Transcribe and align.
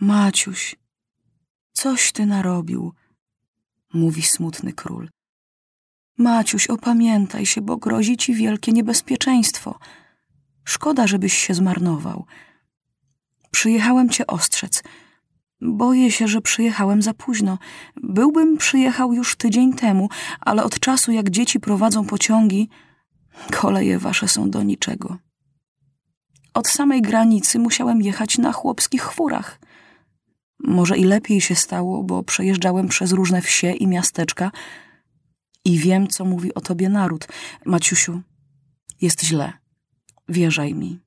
Maciuś, 0.00 0.76
coś 1.72 2.12
ty 2.12 2.26
narobił, 2.26 2.92
mówi 3.94 4.22
smutny 4.22 4.72
król. 4.72 5.10
Maciuś, 6.18 6.66
opamiętaj 6.66 7.46
się, 7.46 7.60
bo 7.60 7.76
grozi 7.76 8.16
ci 8.16 8.34
wielkie 8.34 8.72
niebezpieczeństwo. 8.72 9.78
Szkoda, 10.64 11.06
żebyś 11.06 11.34
się 11.34 11.54
zmarnował. 11.54 12.26
Przyjechałem 13.50 14.08
cię 14.08 14.26
ostrzec. 14.26 14.82
Boję 15.60 16.10
się, 16.10 16.28
że 16.28 16.40
przyjechałem 16.40 17.02
za 17.02 17.14
późno. 17.14 17.58
Byłbym 17.96 18.56
przyjechał 18.56 19.12
już 19.12 19.36
tydzień 19.36 19.74
temu, 19.74 20.08
ale 20.40 20.64
od 20.64 20.80
czasu, 20.80 21.12
jak 21.12 21.30
dzieci 21.30 21.60
prowadzą 21.60 22.06
pociągi, 22.06 22.68
koleje 23.52 23.98
wasze 23.98 24.28
są 24.28 24.50
do 24.50 24.62
niczego. 24.62 25.18
Od 26.54 26.68
samej 26.68 27.02
granicy 27.02 27.58
musiałem 27.58 28.02
jechać 28.02 28.38
na 28.38 28.52
chłopskich 28.52 29.02
chwórach. 29.02 29.60
Może 30.66 30.98
i 30.98 31.04
lepiej 31.04 31.40
się 31.40 31.54
stało, 31.54 32.02
bo 32.02 32.22
przejeżdżałem 32.22 32.88
przez 32.88 33.12
różne 33.12 33.42
wsie 33.42 33.72
i 33.72 33.86
miasteczka 33.86 34.50
i 35.64 35.78
wiem, 35.78 36.08
co 36.08 36.24
mówi 36.24 36.54
o 36.54 36.60
tobie 36.60 36.88
naród. 36.88 37.28
Maciusiu, 37.64 38.20
jest 39.00 39.22
źle. 39.22 39.52
Wierzaj 40.28 40.74
mi. 40.74 41.00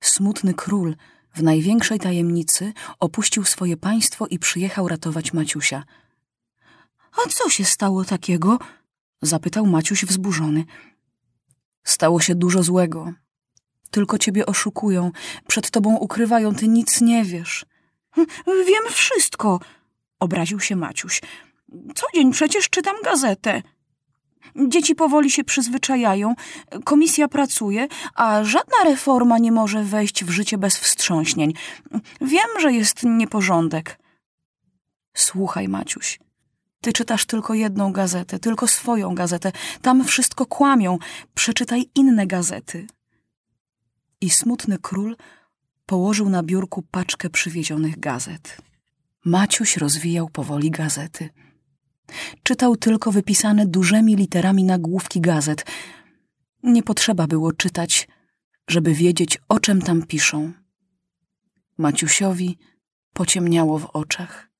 Smutny 0.00 0.54
król 0.54 0.96
w 1.34 1.42
największej 1.42 1.98
tajemnicy 1.98 2.72
opuścił 3.00 3.44
swoje 3.44 3.76
państwo 3.76 4.26
i 4.26 4.38
przyjechał 4.38 4.88
ratować 4.88 5.32
Maciusia. 5.32 5.84
A 7.12 7.28
co 7.28 7.50
się 7.50 7.64
stało 7.64 8.04
takiego? 8.04 8.58
zapytał 9.22 9.66
Maciuś 9.66 10.04
wzburzony. 10.04 10.64
Stało 11.84 12.20
się 12.20 12.34
dużo 12.34 12.62
złego. 12.62 13.12
Tylko 13.90 14.18
ciebie 14.18 14.46
oszukują, 14.46 15.12
przed 15.48 15.70
tobą 15.70 15.96
ukrywają, 15.96 16.54
ty 16.54 16.68
nic 16.68 17.00
nie 17.00 17.24
wiesz. 17.24 17.66
Wiem 18.46 18.84
wszystko, 18.90 19.60
obraził 20.20 20.60
się 20.60 20.76
Maciuś. 20.76 21.20
Co 21.94 22.06
dzień 22.14 22.32
przecież 22.32 22.70
czytam 22.70 22.96
gazetę. 23.04 23.62
Dzieci 24.56 24.94
powoli 24.94 25.30
się 25.30 25.44
przyzwyczajają, 25.44 26.34
komisja 26.84 27.28
pracuje, 27.28 27.88
a 28.14 28.44
żadna 28.44 28.84
reforma 28.84 29.38
nie 29.38 29.52
może 29.52 29.82
wejść 29.82 30.24
w 30.24 30.30
życie 30.30 30.58
bez 30.58 30.76
wstrząśnień. 30.78 31.52
Wiem, 32.20 32.48
że 32.60 32.72
jest 32.72 33.02
nieporządek. 33.02 33.98
Słuchaj, 35.16 35.68
Maciuś, 35.68 36.18
ty 36.80 36.92
czytasz 36.92 37.26
tylko 37.26 37.54
jedną 37.54 37.92
gazetę, 37.92 38.38
tylko 38.38 38.66
swoją 38.66 39.14
gazetę. 39.14 39.52
Tam 39.82 40.04
wszystko 40.04 40.46
kłamią. 40.46 40.98
Przeczytaj 41.34 41.90
inne 41.94 42.26
gazety. 42.26 42.86
I 44.20 44.30
smutny 44.30 44.78
król 44.82 45.16
położył 45.86 46.28
na 46.28 46.42
biurku 46.42 46.82
paczkę 46.90 47.30
przywiezionych 47.30 48.00
gazet. 48.00 48.56
Maciuś 49.24 49.76
rozwijał 49.76 50.28
powoli 50.28 50.70
gazety. 50.70 51.28
Czytał 52.42 52.76
tylko 52.76 53.12
wypisane 53.12 53.66
dużymi 53.66 54.16
literami 54.16 54.64
nagłówki 54.64 55.20
gazet. 55.20 55.64
Nie 56.62 56.82
potrzeba 56.82 57.26
było 57.26 57.52
czytać, 57.52 58.08
żeby 58.68 58.94
wiedzieć, 58.94 59.38
o 59.48 59.60
czym 59.60 59.82
tam 59.82 60.02
piszą. 60.02 60.52
Maciusiowi 61.78 62.58
pociemniało 63.12 63.78
w 63.78 63.84
oczach. 63.84 64.50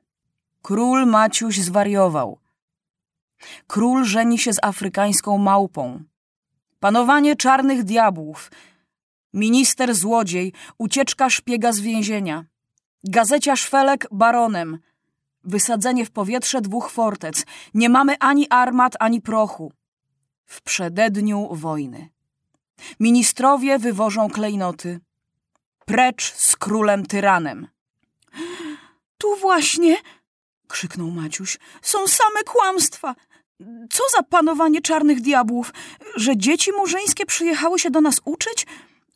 Król 0.63 1.07
Maciuś 1.07 1.59
zwariował. 1.59 2.39
Król 3.67 4.05
żeni 4.05 4.39
się 4.39 4.53
z 4.53 4.59
afrykańską 4.63 5.39
małpą. 5.39 6.05
Panowanie 6.81 7.37
czarnych 7.37 7.85
diabłów. 7.85 8.51
Minister 9.35 9.95
złodziej, 9.95 10.53
ucieczka 10.79 11.31
szpiega 11.31 11.73
z 11.73 11.81
więzienia. 11.81 12.45
Gazeciarz 13.05 13.69
Felek 13.69 14.07
baronem. 14.13 14.79
Wysadzenie 15.45 16.07
w 16.07 16.11
powietrze 16.11 16.61
dwóch 16.61 16.91
fortec. 16.91 17.45
Nie 17.75 17.89
mamy 17.89 18.19
ani 18.19 18.47
armat, 18.51 18.97
ani 19.01 19.21
prochu. 19.21 19.73
W 20.47 20.63
przededniu 20.63 21.49
wojny. 21.55 22.09
Ministrowie 23.01 23.79
wywożą 23.79 24.31
klejnoty. 24.31 25.01
Precz 25.87 26.35
z 26.35 26.57
królem 26.57 27.07
tyranem. 27.07 27.69
Tu 29.19 29.37
właśnie, 29.37 29.97
krzyknął 30.69 31.11
Maciuś, 31.11 31.59
są 31.83 32.07
same 32.07 32.43
kłamstwa. 32.47 33.15
Co 33.91 34.03
za 34.17 34.23
panowanie 34.23 34.81
czarnych 34.81 35.21
diabłów? 35.21 35.73
Że 36.17 36.37
dzieci 36.37 36.73
murzyńskie 36.73 37.27
przyjechały 37.27 37.79
się 37.79 37.91
do 37.91 38.01
nas 38.01 38.21
uczyć? 38.25 38.67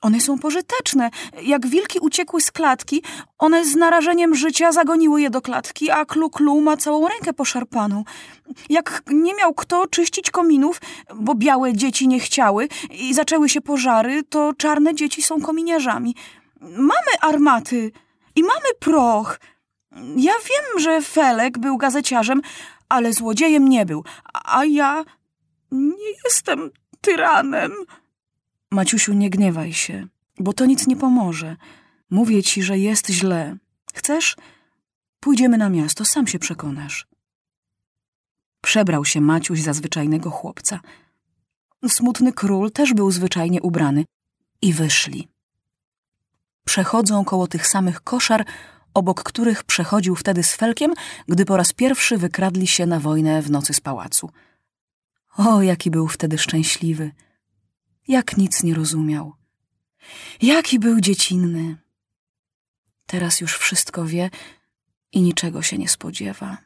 One 0.01 0.21
są 0.21 0.39
pożyteczne. 0.39 1.11
Jak 1.43 1.67
wilki 1.67 1.99
uciekły 1.99 2.41
z 2.41 2.51
klatki, 2.51 3.03
one 3.39 3.65
z 3.65 3.77
narażeniem 3.77 4.35
życia 4.35 4.73
zagoniły 4.73 5.23
je 5.23 5.31
do 5.31 5.41
klatki, 5.41 5.91
a 5.91 6.05
Klu-Klu 6.05 6.61
ma 6.61 6.77
całą 6.77 7.09
rękę 7.09 7.33
poszarpaną. 7.33 8.05
Jak 8.69 9.03
nie 9.11 9.35
miał 9.35 9.55
kto 9.55 9.87
czyścić 9.87 10.31
kominów, 10.31 10.81
bo 11.15 11.35
białe 11.35 11.73
dzieci 11.73 12.09
nie 12.09 12.21
chciały 12.21 12.69
i 12.91 13.15
zaczęły 13.15 13.49
się 13.49 13.61
pożary, 13.61 14.23
to 14.23 14.53
czarne 14.59 14.95
dzieci 14.95 15.23
są 15.23 15.41
kominiarzami. 15.41 16.15
Mamy 16.61 17.21
armaty 17.21 17.93
i 18.37 18.43
mamy 18.43 18.75
proch. 18.81 19.41
Ja 20.17 20.33
wiem, 20.33 20.81
że 20.81 21.03
Felek 21.03 21.59
był 21.59 21.77
gazeciarzem, 21.77 22.43
ale 22.89 23.13
złodziejem 23.13 23.69
nie 23.69 23.87
był, 23.87 24.05
a 24.45 24.65
ja 24.65 25.05
nie 25.71 26.11
jestem 26.25 26.71
tyranem. 27.01 27.73
Maciusiu, 28.71 29.13
nie 29.13 29.31
gniewaj 29.31 29.73
się, 29.73 30.07
bo 30.39 30.53
to 30.53 30.67
nic 30.67 30.87
nie 30.87 30.97
pomoże. 30.97 31.57
Mówię 32.11 32.43
ci, 32.43 32.63
że 32.63 32.79
jest 32.79 33.11
źle. 33.11 33.57
Chcesz? 33.95 34.37
Pójdziemy 35.21 35.59
na 35.59 35.69
miasto, 35.69 36.05
sam 36.05 36.27
się 36.27 36.39
przekonasz. 36.39 37.07
Przebrał 38.61 39.05
się 39.05 39.21
Maciuś 39.21 39.61
za 39.61 39.73
zwyczajnego 39.73 40.31
chłopca. 40.31 40.81
Smutny 41.89 42.33
król 42.33 42.73
też 42.73 42.95
był 42.95 43.11
zwyczajnie 43.11 43.63
ubrany 43.63 44.05
i 44.63 44.73
wyszli. 44.73 45.29
Przechodzą 46.65 47.25
koło 47.25 47.47
tych 47.47 47.67
samych 47.67 48.01
koszar, 48.01 48.45
obok 48.95 49.23
których 49.23 49.65
przechodził 49.65 50.15
wtedy 50.15 50.43
z 50.43 50.55
Felkiem, 50.55 50.95
gdy 51.29 51.45
po 51.45 51.57
raz 51.57 51.73
pierwszy 51.73 52.19
wykradli 52.19 52.67
się 52.67 52.87
na 52.87 53.01
wojnę 53.01 53.43
w 53.43 53.51
nocy 53.51 53.75
z 53.75 53.81
pałacu. 53.81 54.31
O, 55.37 55.63
jaki 55.63 55.91
był 55.91 56.09
wtedy 56.09 56.39
szczęśliwy! 56.39 57.11
Jak 58.09 58.37
nic 58.37 58.63
nie 58.63 58.75
rozumiał. 58.75 59.35
Jaki 60.43 60.79
był 60.79 61.01
dziecinny. 61.01 61.77
Teraz 63.07 63.41
już 63.41 63.59
wszystko 63.59 64.05
wie 64.05 64.31
i 65.13 65.23
niczego 65.23 65.63
się 65.63 65.79
nie 65.79 65.89
spodziewa. 65.89 66.59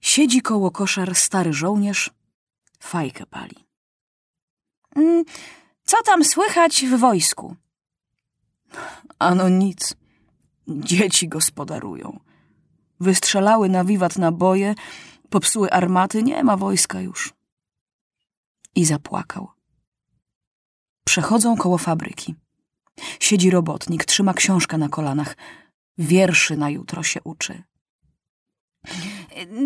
Siedzi 0.00 0.42
koło 0.42 0.70
koszar 0.70 1.14
stary 1.14 1.52
żołnierz, 1.52 2.10
fajkę 2.78 3.26
pali. 3.26 3.68
Mm, 4.96 5.24
co 5.84 6.02
tam 6.02 6.24
słychać 6.24 6.86
w 6.86 6.98
wojsku? 6.98 7.56
Ano 9.18 9.48
nic. 9.48 9.94
Dzieci 10.68 11.28
gospodarują. 11.28 12.20
Wystrzelały 13.00 13.68
na 13.68 13.84
wiwat 13.84 14.18
naboje, 14.18 14.74
popsuły 15.30 15.70
armaty, 15.72 16.22
nie 16.22 16.44
ma 16.44 16.56
wojska 16.56 17.00
już. 17.00 17.32
I 18.74 18.84
zapłakał. 18.84 19.57
Przechodzą 21.08 21.56
koło 21.56 21.78
fabryki. 21.78 22.34
Siedzi 23.20 23.50
robotnik, 23.50 24.04
trzyma 24.04 24.34
książkę 24.34 24.78
na 24.78 24.88
kolanach. 24.88 25.36
Wierszy 25.98 26.56
na 26.56 26.70
jutro 26.70 27.02
się 27.02 27.20
uczy. 27.24 27.62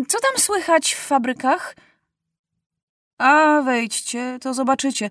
Co 0.07 0.19
tam 0.19 0.37
słychać 0.37 0.93
w 0.93 0.99
fabrykach? 0.99 1.75
A 3.17 3.61
wejdźcie, 3.61 4.37
to 4.41 4.53
zobaczycie. 4.53 5.09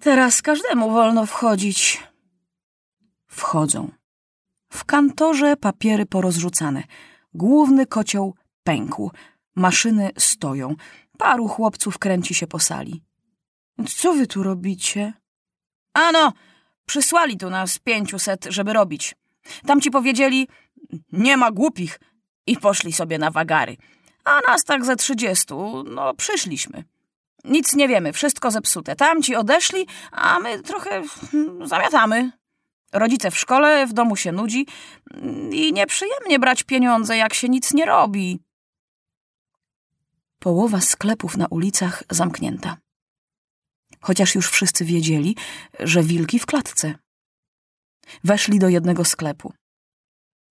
Teraz 0.00 0.42
każdemu 0.42 0.90
wolno 0.90 1.26
wchodzić. 1.26 2.02
Wchodzą. 3.26 3.90
W 4.72 4.84
kantorze 4.84 5.56
papiery 5.56 6.06
porozrzucane. 6.06 6.82
Główny 7.34 7.86
kocioł 7.86 8.34
pękł. 8.62 9.10
Maszyny 9.54 10.10
stoją. 10.18 10.74
Paru 11.18 11.48
chłopców 11.48 11.98
kręci 11.98 12.34
się 12.34 12.46
po 12.46 12.58
sali. 12.58 13.02
Co 13.86 14.12
wy 14.12 14.26
tu 14.26 14.42
robicie? 14.42 15.12
Ano, 15.92 16.32
przysłali 16.86 17.36
tu 17.36 17.50
nas 17.50 17.78
pięciuset, 17.78 18.46
żeby 18.50 18.72
robić. 18.72 19.14
Tam 19.66 19.80
ci 19.80 19.90
powiedzieli, 19.90 20.48
nie 21.12 21.36
ma 21.36 21.50
głupich 21.50 22.00
i 22.46 22.56
poszli 22.56 22.92
sobie 22.92 23.18
na 23.18 23.30
wagary. 23.30 23.76
A 24.24 24.40
nas 24.40 24.64
tak 24.64 24.84
ze 24.84 24.96
trzydziestu, 24.96 25.84
no 25.86 26.14
przyszliśmy. 26.14 26.84
Nic 27.44 27.74
nie 27.74 27.88
wiemy, 27.88 28.12
wszystko 28.12 28.50
zepsute. 28.50 28.96
Tamci 28.96 29.36
odeszli, 29.36 29.86
a 30.12 30.38
my 30.38 30.62
trochę 30.62 31.02
zamiatamy. 31.64 32.32
Rodzice 32.92 33.30
w 33.30 33.38
szkole, 33.38 33.86
w 33.86 33.92
domu 33.92 34.16
się 34.16 34.32
nudzi 34.32 34.66
i 35.50 35.72
nieprzyjemnie 35.72 36.38
brać 36.38 36.62
pieniądze, 36.62 37.16
jak 37.16 37.34
się 37.34 37.48
nic 37.48 37.74
nie 37.74 37.86
robi. 37.86 38.40
Połowa 40.38 40.80
sklepów 40.80 41.36
na 41.36 41.46
ulicach 41.46 42.02
zamknięta 42.10 42.76
chociaż 44.00 44.34
już 44.34 44.50
wszyscy 44.50 44.84
wiedzieli, 44.84 45.36
że 45.80 46.02
wilki 46.02 46.38
w 46.38 46.46
klatce. 46.46 46.94
Weszli 48.24 48.58
do 48.58 48.68
jednego 48.68 49.04
sklepu. 49.04 49.52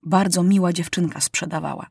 Bardzo 0.04 0.44
miła 0.44 0.74
dziewczynka 0.74 1.22
sprzedawała. 1.22 1.88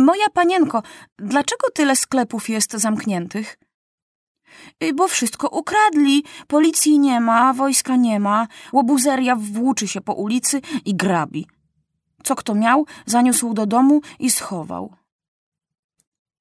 Moja 0.00 0.30
panienko, 0.30 0.82
dlaczego 1.18 1.70
tyle 1.74 1.96
sklepów 1.96 2.48
jest 2.48 2.72
zamkniętych? 2.72 3.58
Y, 4.82 4.94
Bo 4.94 5.08
wszystko 5.08 5.48
ukradli. 5.48 6.24
Policji 6.46 6.98
nie 6.98 7.20
ma, 7.20 7.54
wojska 7.54 7.96
nie 7.96 8.20
ma. 8.20 8.46
Łobuzeria 8.72 9.36
włóczy 9.36 9.88
się 9.88 10.00
po 10.00 10.12
ulicy 10.12 10.60
i 10.84 10.94
grabi. 10.94 11.46
Co 12.24 12.36
kto 12.36 12.54
miał, 12.54 12.86
zaniósł 13.06 13.54
do 13.54 13.66
domu 13.66 14.00
i 14.18 14.30
schował. 14.30 14.96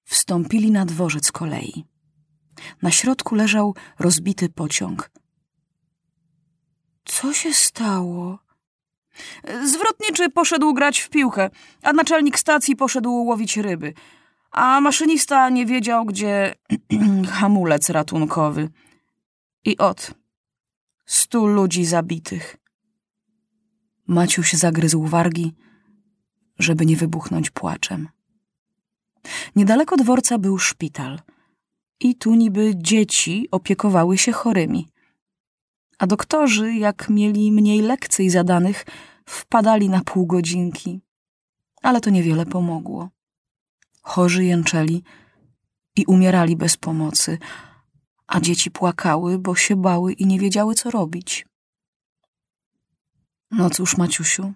Wstąpili 0.05 0.71
na 0.71 0.85
dworzec 0.85 1.31
kolei. 1.31 1.85
Na 2.81 2.91
środku 2.91 3.35
leżał 3.35 3.75
rozbity 3.99 4.49
pociąg. 4.49 5.09
Co 7.05 7.33
się 7.33 7.53
stało? 7.53 8.39
Zwrotniczy 9.63 10.29
poszedł 10.29 10.73
grać 10.73 10.99
w 10.99 11.09
piłkę, 11.09 11.49
a 11.81 11.93
naczelnik 11.93 12.39
stacji 12.39 12.75
poszedł 12.75 13.13
łowić 13.13 13.57
ryby, 13.57 13.93
a 14.51 14.81
maszynista 14.81 15.49
nie 15.49 15.65
wiedział, 15.65 16.05
gdzie 16.05 16.55
hamulec 17.39 17.89
ratunkowy. 17.89 18.69
I 19.65 19.77
ot, 19.77 20.11
stu 21.05 21.45
ludzi 21.47 21.85
zabitych. 21.85 22.57
Maciuś 24.07 24.53
zagryzł 24.53 25.03
wargi, 25.03 25.55
żeby 26.59 26.85
nie 26.85 26.95
wybuchnąć 26.97 27.49
płaczem. 27.49 28.09
Niedaleko 29.55 29.97
dworca 29.97 30.37
był 30.37 30.57
szpital 30.57 31.19
i 31.99 32.15
tu 32.15 32.35
niby 32.35 32.71
dzieci 32.75 33.47
opiekowały 33.51 34.17
się 34.17 34.31
chorymi. 34.31 34.87
A 35.99 36.07
doktorzy, 36.07 36.73
jak 36.73 37.09
mieli 37.09 37.51
mniej 37.51 37.81
lekcji 37.81 38.29
zadanych, 38.29 38.85
wpadali 39.25 39.89
na 39.89 40.01
pół 40.01 40.25
godzinki. 40.25 41.01
Ale 41.81 42.01
to 42.01 42.09
niewiele 42.09 42.45
pomogło. 42.45 43.09
Chorzy 44.01 44.45
jęczeli 44.45 45.03
i 45.95 46.05
umierali 46.05 46.55
bez 46.55 46.77
pomocy, 46.77 47.37
a 48.27 48.39
dzieci 48.39 48.71
płakały, 48.71 49.39
bo 49.39 49.55
się 49.55 49.75
bały 49.75 50.13
i 50.13 50.25
nie 50.25 50.39
wiedziały, 50.39 50.75
co 50.75 50.91
robić. 50.91 51.45
No 53.51 53.69
cóż, 53.69 53.97
Maciusiu, 53.97 54.53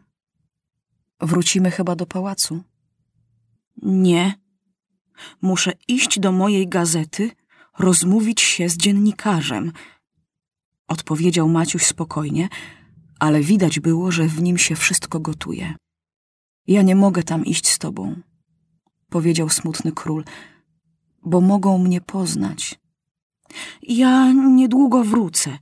wrócimy 1.22 1.72
chyba 1.72 1.95
do 1.95 2.06
pałacu. 2.06 2.63
Nie. 3.81 4.46
Muszę 5.41 5.73
iść 5.87 6.19
do 6.19 6.31
mojej 6.31 6.67
gazety, 6.67 7.31
rozmówić 7.79 8.41
się 8.41 8.69
z 8.69 8.77
dziennikarzem. 8.77 9.71
Odpowiedział 10.87 11.49
Maciuś 11.49 11.85
spokojnie, 11.85 12.49
ale 13.19 13.41
widać 13.41 13.79
było, 13.79 14.11
że 14.11 14.27
w 14.27 14.41
nim 14.41 14.57
się 14.57 14.75
wszystko 14.75 15.19
gotuje. 15.19 15.75
Ja 16.67 16.81
nie 16.81 16.95
mogę 16.95 17.23
tam 17.23 17.45
iść 17.45 17.67
z 17.67 17.79
tobą, 17.79 18.21
powiedział 19.09 19.49
smutny 19.49 19.91
król, 19.91 20.23
bo 21.23 21.41
mogą 21.41 21.77
mnie 21.77 22.01
poznać. 22.01 22.79
Ja 23.81 24.31
niedługo 24.31 25.03
wrócę, 25.03 25.57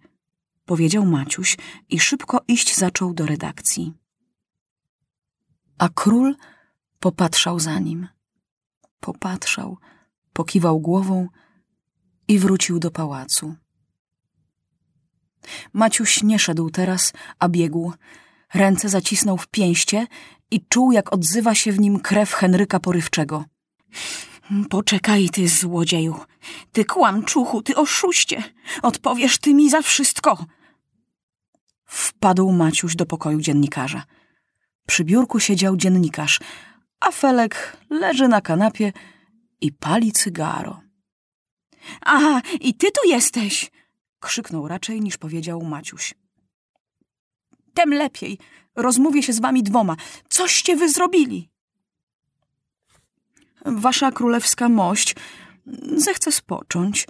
powiedział 0.65 1.05
Maciuś 1.05 1.57
i 1.89 1.99
szybko 1.99 2.41
iść 2.47 2.75
zaczął 2.75 3.13
do 3.13 3.25
redakcji. 3.25 3.93
A 5.77 5.89
król 5.89 6.35
popatrzał 6.99 7.59
za 7.59 7.79
nim. 7.79 8.07
Popatrzał, 9.05 9.77
pokiwał 10.33 10.79
głową 10.79 11.27
i 12.27 12.39
wrócił 12.39 12.79
do 12.79 12.91
pałacu. 12.91 13.55
Maciuś 15.73 16.23
nie 16.23 16.39
szedł 16.39 16.69
teraz, 16.69 17.13
a 17.39 17.49
biegł. 17.49 17.93
Ręce 18.53 18.89
zacisnął 18.89 19.37
w 19.37 19.47
pięście 19.47 20.07
i 20.51 20.65
czuł, 20.69 20.91
jak 20.91 21.13
odzywa 21.13 21.55
się 21.55 21.71
w 21.71 21.79
nim 21.79 21.99
krew 21.99 22.33
Henryka 22.33 22.79
Porywczego. 22.79 23.45
Poczekaj, 24.69 25.29
ty 25.29 25.47
złodzieju, 25.47 26.19
ty 26.71 26.85
kłamczuchu, 26.85 27.61
ty 27.61 27.75
oszuście, 27.75 28.43
odpowiesz 28.81 29.37
ty 29.37 29.53
mi 29.53 29.69
za 29.69 29.81
wszystko. 29.81 30.45
Wpadł 31.85 32.51
Maciuś 32.51 32.95
do 32.95 33.05
pokoju 33.05 33.41
dziennikarza. 33.41 34.03
Przy 34.85 35.03
biurku 35.03 35.39
siedział 35.39 35.77
dziennikarz, 35.77 36.39
a 36.99 37.11
Felek 37.11 37.77
leży 37.89 38.27
na 38.27 38.41
kanapie 38.41 38.93
i 39.61 39.71
pali 39.71 40.11
cygaro. 40.11 40.81
Aha, 42.01 42.41
i 42.61 42.73
ty 42.73 42.87
tu 42.91 43.09
jesteś! 43.09 43.71
krzyknął 44.19 44.67
raczej 44.67 45.01
niż 45.01 45.17
powiedział 45.17 45.61
Maciuś. 45.61 46.13
Tem 47.73 47.93
lepiej. 47.93 48.39
Rozmówię 48.75 49.23
się 49.23 49.33
z 49.33 49.39
wami 49.39 49.63
dwoma. 49.63 49.95
Coście 50.29 50.75
wy 50.75 50.89
zrobili? 50.89 51.49
Wasza 53.65 54.11
królewska 54.11 54.69
mość 54.69 55.15
zechce 55.97 56.31
spocząć. 56.31 57.07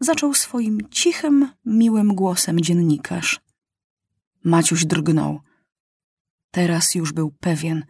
Zaczął 0.00 0.34
swoim 0.34 0.88
cichym, 0.90 1.48
miłym 1.64 2.14
głosem 2.14 2.60
dziennikarz. 2.60 3.40
Maciuś 4.44 4.84
drgnął. 4.84 5.40
Teraz 6.50 6.94
już 6.94 7.12
był 7.12 7.30
pewien, 7.40 7.84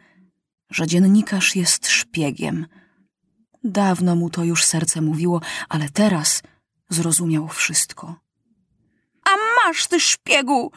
że 0.71 0.87
dziennikarz 0.87 1.57
jest 1.57 1.89
szpiegiem. 1.89 2.67
Dawno 3.65 4.17
mu 4.17 4.31
to 4.31 4.45
już 4.45 4.65
serce 4.65 5.01
mówiło, 5.01 5.41
ale 5.69 5.89
teraz 5.89 6.43
zrozumiał 6.89 7.49
wszystko. 7.49 8.21
A 9.25 9.31
masz, 9.57 9.87
ty 9.87 10.01
szpiegu! 10.01 10.73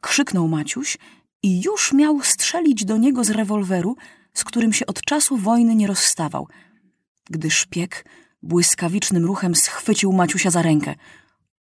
krzyknął 0.00 0.48
Maciuś 0.48 0.98
i 1.42 1.62
już 1.62 1.92
miał 1.92 2.22
strzelić 2.22 2.84
do 2.84 2.96
niego 2.96 3.24
z 3.24 3.30
rewolweru, 3.30 3.96
z 4.34 4.44
którym 4.44 4.72
się 4.72 4.86
od 4.86 5.00
czasu 5.00 5.36
wojny 5.36 5.74
nie 5.74 5.86
rozstawał, 5.86 6.48
gdy 7.30 7.50
szpieg 7.50 8.04
błyskawicznym 8.42 9.24
ruchem 9.24 9.54
schwycił 9.54 10.12
Maciusia 10.12 10.50
za 10.50 10.62
rękę. 10.62 10.94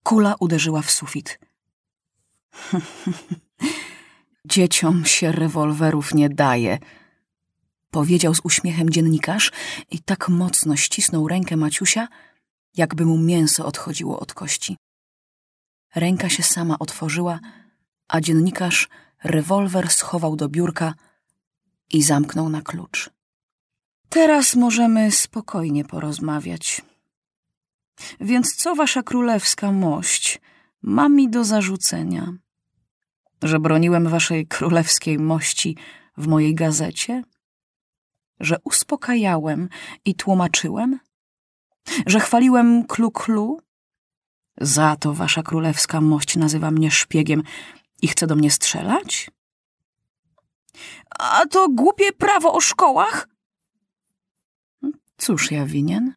Kula 0.04 0.36
uderzyła 0.40 0.82
w 0.82 0.92
sufit. 0.92 1.40
Dzieciom 4.46 5.06
się 5.06 5.32
rewolwerów 5.32 6.14
nie 6.14 6.30
daje, 6.30 6.80
powiedział 7.94 8.36
z 8.36 8.42
uśmiechem 8.44 8.90
dziennikarz 8.90 9.52
i 9.92 10.00
tak 10.00 10.30
mocno 10.30 10.76
ścisnął 10.76 11.28
rękę 11.28 11.58
Maciusia, 11.58 12.08
jakby 12.78 13.06
mu 13.06 13.18
mięso 13.18 13.66
odchodziło 13.66 14.20
od 14.20 14.34
kości. 14.34 14.78
Ręka 15.96 16.30
się 16.30 16.44
sama 16.44 16.80
otworzyła, 16.80 17.40
a 18.08 18.22
dziennikarz 18.22 18.90
rewolwer 19.24 19.90
schował 19.90 20.36
do 20.36 20.50
biurka 20.50 20.94
i 21.94 22.04
zamknął 22.04 22.50
na 22.50 22.62
klucz. 22.62 23.10
Teraz 24.10 24.56
możemy 24.56 25.12
spokojnie 25.12 25.86
porozmawiać. 25.86 26.82
Więc 28.20 28.56
co 28.56 28.76
wasza 28.76 29.04
królewska 29.04 29.72
mość 29.72 30.42
ma 30.82 31.10
mi 31.10 31.30
do 31.30 31.44
zarzucenia? 31.44 32.34
Że 33.44 33.60
broniłem 33.60 34.08
waszej 34.08 34.48
królewskiej 34.48 35.20
mości 35.20 35.78
w 36.18 36.28
mojej 36.28 36.56
gazecie? 36.56 37.24
Że 38.40 38.58
uspokajałem 38.64 39.70
i 40.06 40.16
tłumaczyłem? 40.16 41.00
Że 42.06 42.20
chwaliłem 42.20 42.84
klu-klu? 42.84 43.58
Za 44.62 44.96
to 44.96 45.14
wasza 45.14 45.44
królewska 45.44 46.02
mość 46.02 46.36
nazywa 46.36 46.72
mnie 46.72 46.92
szpiegiem 46.92 47.44
i 48.02 48.08
chce 48.08 48.28
do 48.28 48.36
mnie 48.36 48.52
strzelać? 48.52 49.32
A 51.20 51.46
to 51.46 51.70
głupie 51.70 52.12
prawo 52.12 52.54
o 52.54 52.62
szkołach? 52.62 53.28
Cóż 55.18 55.52
ja 55.52 55.66
winien? 55.66 56.14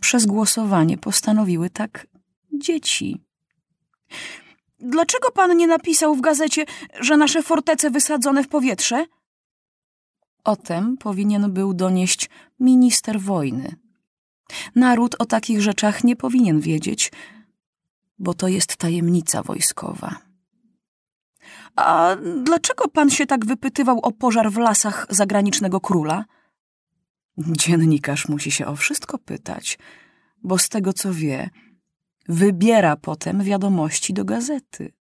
Przez 0.00 0.26
głosowanie 0.26 0.98
postanowiły 0.98 1.70
tak 1.70 2.06
dzieci. 2.52 3.22
Dlaczego 4.80 5.30
pan 5.30 5.56
nie 5.56 5.66
napisał 5.66 6.14
w 6.14 6.20
gazecie, 6.20 6.64
że 7.00 7.16
nasze 7.16 7.42
fortece 7.42 7.90
wysadzone 7.90 8.44
w 8.44 8.48
powietrze? 8.48 9.06
O 10.48 10.56
tem 10.56 10.96
powinien 10.96 11.52
był 11.52 11.74
donieść 11.74 12.30
minister 12.60 13.20
wojny. 13.20 13.76
Naród 14.74 15.16
o 15.18 15.24
takich 15.24 15.60
rzeczach 15.60 16.04
nie 16.04 16.16
powinien 16.16 16.60
wiedzieć, 16.60 17.12
bo 18.18 18.34
to 18.34 18.48
jest 18.48 18.76
tajemnica 18.76 19.42
wojskowa. 19.42 20.18
A 21.76 22.16
dlaczego 22.44 22.88
pan 22.88 23.10
się 23.10 23.26
tak 23.26 23.46
wypytywał 23.46 24.00
o 24.00 24.12
pożar 24.12 24.52
w 24.52 24.56
lasach 24.56 25.06
zagranicznego 25.10 25.80
króla? 25.80 26.24
Dziennikarz 27.38 28.28
musi 28.28 28.50
się 28.50 28.66
o 28.66 28.76
wszystko 28.76 29.18
pytać, 29.18 29.78
bo 30.42 30.58
z 30.58 30.68
tego 30.68 30.92
co 30.92 31.14
wie, 31.14 31.50
wybiera 32.28 32.96
potem 32.96 33.42
wiadomości 33.42 34.14
do 34.14 34.24
gazety. 34.24 34.92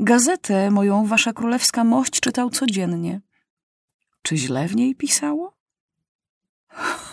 Gazetę 0.00 0.70
moją 0.70 1.06
wasza 1.06 1.32
królewska 1.32 1.84
mość 1.84 2.20
czytał 2.20 2.50
codziennie. 2.50 3.20
Czy 4.22 4.36
źle 4.36 4.68
w 4.68 4.76
niej 4.76 4.94
pisało? 4.94 5.56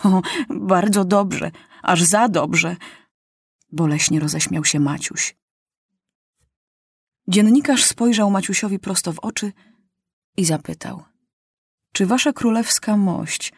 O, 0.04 0.22
bardzo 0.74 1.04
dobrze, 1.04 1.50
aż 1.82 2.02
za 2.02 2.28
dobrze, 2.28 2.76
boleśnie 3.72 4.20
roześmiał 4.20 4.64
się 4.64 4.80
Maciuś. 4.80 5.36
Dziennikarz 7.28 7.84
spojrzał 7.84 8.30
Maciusiowi 8.30 8.78
prosto 8.78 9.12
w 9.12 9.18
oczy 9.18 9.52
i 10.36 10.44
zapytał: 10.44 11.04
Czy 11.92 12.06
wasza 12.06 12.32
królewska 12.32 12.96
mość 12.96 13.52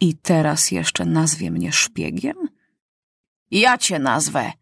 i 0.00 0.16
teraz 0.16 0.70
jeszcze 0.70 1.04
nazwie 1.04 1.50
mnie 1.50 1.72
szpiegiem? 1.72 2.48
Ja 3.50 3.78
cię 3.78 3.98
nazwę! 3.98 4.52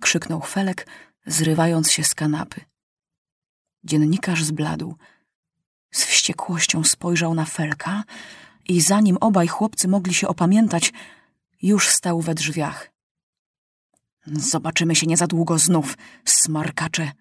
krzyknął 0.00 0.40
Felek, 0.40 0.86
zrywając 1.26 1.90
się 1.90 2.04
z 2.04 2.14
kanapy. 2.14 2.60
Dziennikarz 3.84 4.44
zbladł. 4.44 4.96
Wściekłością 6.28 6.84
spojrzał 6.84 7.34
na 7.34 7.44
Felka 7.44 8.04
i 8.68 8.80
zanim 8.80 9.16
obaj 9.20 9.48
chłopcy 9.48 9.88
mogli 9.88 10.14
się 10.14 10.28
opamiętać, 10.28 10.92
już 11.62 11.88
stał 11.88 12.20
we 12.20 12.34
drzwiach. 12.34 12.90
Zobaczymy 14.26 14.94
się 14.94 15.06
nie 15.06 15.16
za 15.16 15.26
długo 15.26 15.58
znów, 15.58 15.96
smarkacze, 16.24 17.12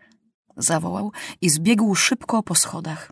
zawołał 0.58 1.12
i 1.42 1.50
zbiegł 1.50 1.96
szybko 1.96 2.44
po 2.44 2.56
schodach. 2.56 3.12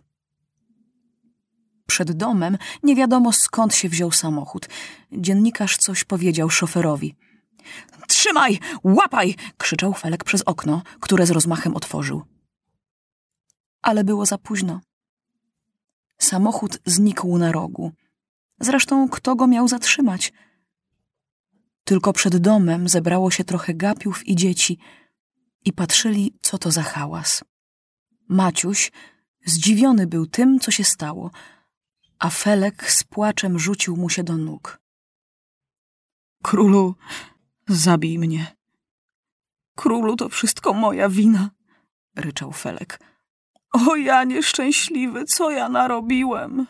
Przed 1.85 2.11
domem 2.11 2.57
nie 2.83 2.95
wiadomo 2.95 3.33
skąd 3.33 3.75
się 3.75 3.89
wziął 3.89 4.11
samochód. 4.11 4.69
Dziennikarz 5.11 5.77
coś 5.77 6.03
powiedział 6.03 6.49
szoferowi. 6.49 7.15
Trzymaj! 8.07 8.59
Łapaj! 8.83 9.35
krzyczał 9.57 9.93
Felek 9.93 10.23
przez 10.23 10.41
okno, 10.41 10.81
które 10.99 11.25
z 11.25 11.31
rozmachem 11.31 11.75
otworzył. 11.75 12.23
Ale 13.81 14.03
było 14.03 14.25
za 14.25 14.37
późno. 14.37 14.81
Samochód 16.17 16.79
znikł 16.85 17.37
na 17.37 17.51
rogu. 17.51 17.91
Zresztą 18.59 19.09
kto 19.09 19.35
go 19.35 19.47
miał 19.47 19.67
zatrzymać? 19.67 20.33
Tylko 21.83 22.13
przed 22.13 22.37
domem 22.37 22.89
zebrało 22.89 23.31
się 23.31 23.43
trochę 23.43 23.73
gapiów 23.73 24.27
i 24.27 24.35
dzieci 24.35 24.79
i 25.65 25.73
patrzyli, 25.73 26.37
co 26.41 26.57
to 26.57 26.71
za 26.71 26.83
hałas. 26.83 27.43
Maciuś 28.29 28.91
zdziwiony 29.45 30.07
był 30.07 30.27
tym, 30.27 30.59
co 30.59 30.71
się 30.71 30.83
stało, 30.83 31.31
a 32.19 32.29
Felek 32.29 32.91
z 32.91 33.03
płaczem 33.03 33.59
rzucił 33.59 33.97
mu 33.97 34.09
się 34.09 34.23
do 34.23 34.37
nóg. 34.37 34.79
Królu, 36.43 36.95
zabij 37.67 38.19
mnie. 38.19 38.55
Królu, 39.75 40.15
to 40.15 40.29
wszystko 40.29 40.73
moja 40.73 41.09
wina, 41.09 41.49
ryczał 42.15 42.51
Felek. 42.51 42.99
O 43.75 43.95
ja 43.95 44.23
nieszczęśliwy, 44.23 45.25
co 45.25 45.51
ja 45.51 45.69
narobiłem? 45.69 46.65